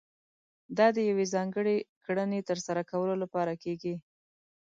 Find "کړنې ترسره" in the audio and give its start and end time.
2.05-2.81